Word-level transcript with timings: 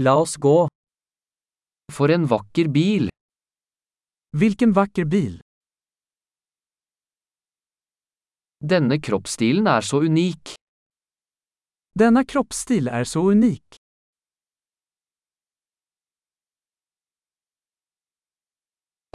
La 0.00 0.14
oss 0.14 0.36
gå. 0.36 0.68
For 1.90 2.10
en 2.14 2.26
vakker 2.30 2.68
bil. 2.70 3.08
Hvilken 4.38 4.70
vakker 4.76 5.08
bil! 5.10 5.40
Denne 8.62 9.00
kroppsstilen 9.02 9.66
er 9.66 9.82
så 9.82 9.98
unik. 10.06 10.52
Denne 11.98 12.22
kroppsstil 12.30 12.86
er 12.94 13.08
så 13.10 13.24
unik. 13.34 13.80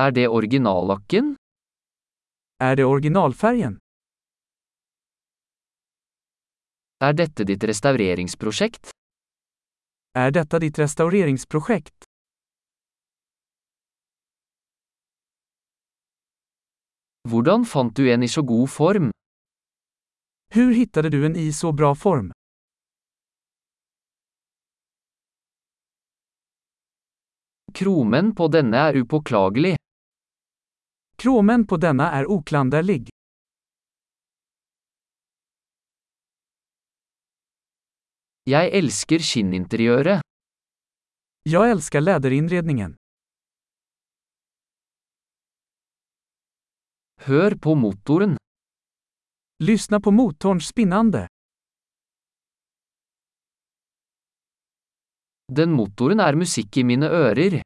Er 0.00 0.16
det 0.16 0.24
originallakken? 0.28 1.34
Er 2.56 2.80
det 2.80 2.88
originalfärgen? 2.88 3.76
Er 7.04 7.12
dette 7.20 7.44
ditt 7.44 7.68
restaureringsprosjekt? 7.68 8.94
Är 10.12 10.30
dette 10.30 10.58
ditt 10.58 10.78
restaureringsprojekt? 10.78 12.04
Hvordan 17.28 17.64
fant 17.64 17.96
du 17.96 18.12
en 18.12 18.22
i 18.22 18.28
så 18.28 18.42
god 18.42 18.70
form? 18.70 19.10
Hur 20.54 20.72
hittade 20.74 21.10
du 21.10 21.26
en 21.26 21.36
i 21.36 21.52
så 21.52 21.72
bra 21.72 21.94
form? 21.94 22.32
Kromen 27.74 28.34
på 28.34 28.48
denne 28.48 28.76
er 28.76 28.96
upåklagelig. 28.96 29.76
Kromen 31.16 31.66
på 31.66 31.76
denne 31.76 32.10
er 32.18 32.26
oklanderlig. 32.26 33.06
Jeg 38.50 38.70
elsker 38.78 39.22
skinninteriøret. 39.22 40.22
Jag 41.42 41.70
älskar 41.70 42.00
läderinredningen. 42.00 42.96
Hør 47.26 47.54
på 47.62 47.74
motoren. 47.74 48.36
Lyssna 49.62 50.00
på 50.00 50.10
motorns 50.10 50.66
spinnande. 50.72 51.26
Den 55.58 55.70
motoren 55.76 56.20
er 56.20 56.34
musikk 56.42 56.76
i 56.76 56.84
mine 56.90 57.06
ører. 57.06 57.60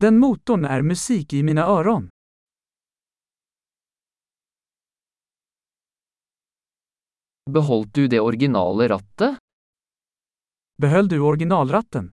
Den 0.00 0.18
motorn 0.18 0.64
är 0.64 0.82
musik 0.82 1.32
i 1.32 1.42
mina 1.42 1.62
öron. 1.78 2.08
Beholdt 7.50 7.94
du 7.94 8.08
det 8.08 8.20
originale 8.20 8.88
rattet? 8.88 9.38
Behöll 10.82 11.08
du 11.08 11.20
originalratten? 11.20 12.10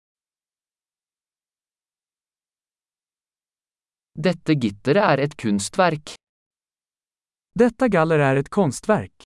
Dette 4.13 4.53
gitteret 4.53 5.03
er 5.03 5.17
et 5.17 5.37
kunstverk. 5.37 6.15
Detta 7.53 7.87
galler 7.87 8.19
är 8.19 8.35
ett 8.35 8.49
konstverk. 8.49 9.23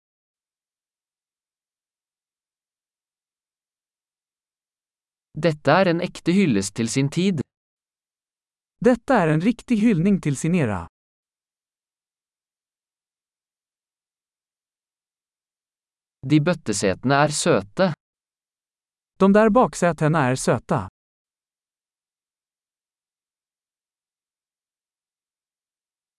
Dette 5.33 5.71
er 5.71 5.85
en 5.85 6.01
ekte 6.01 6.31
hyllest 6.31 6.75
til 6.75 6.89
sin 6.89 7.09
tid. 7.09 7.41
Detta 8.85 9.17
är 9.17 9.27
en 9.27 9.41
riktig 9.41 9.77
hyllning 9.77 10.21
till 10.21 10.37
sin 10.37 10.55
era. 10.55 10.87
De 16.23 16.39
bøttesetene 16.39 17.15
er 17.25 17.31
søte. 17.35 17.89
De 19.19 19.27
der 19.35 19.49
baksetene 19.51 20.21
er 20.31 20.37
søte. 20.39 20.77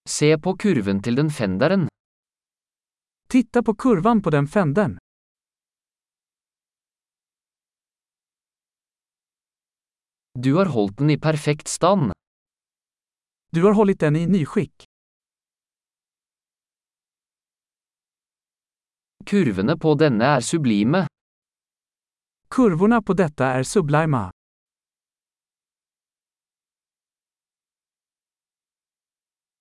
Se 0.05 0.29
på 0.37 0.53
kurven 0.61 1.01
til 1.03 1.17
den 1.17 1.31
fenderen. 1.33 1.89
Titta 3.33 3.63
på 3.65 3.73
kurven 3.75 4.21
på 4.21 4.31
den 4.37 4.47
fenderen. 4.47 4.99
Du 10.37 10.57
har 10.59 10.69
holdt 10.77 10.99
den 10.99 11.11
i 11.11 11.17
perfekt 11.17 11.69
stand. 11.73 12.13
Du 13.57 13.65
har 13.65 13.73
holdt 13.79 14.01
den 14.05 14.17
i 14.21 14.27
nyskick. 14.27 14.85
Kurvene 19.35 19.75
på 19.75 19.97
denne 19.99 20.27
er 20.37 20.45
sublime. 20.47 21.01
Kurvene 22.55 23.01
på 23.03 23.17
dette 23.19 23.49
er 23.57 23.65
sublime. 23.67 24.21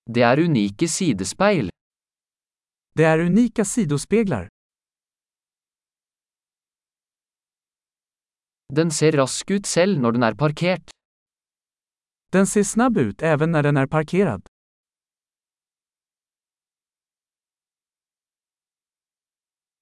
Det 0.06 0.22
er 0.22 0.44
unike 0.44 0.86
sidespeil. 0.86 1.72
Det 2.94 3.08
er 3.10 3.24
unike 3.26 3.66
sidospegler. 3.66 4.46
Den 8.70 8.94
ser 8.94 9.18
rask 9.18 9.50
ut 9.50 9.66
selv 9.66 9.98
når 9.98 10.20
den 10.20 10.30
er 10.30 10.38
parkert. 10.38 10.94
Den 12.30 12.46
ser 12.46 12.62
snabb 12.62 13.02
ut 13.02 13.26
even 13.26 13.50
når 13.50 13.72
den 13.72 13.82
er 13.82 13.90
parkerad. 13.90 14.53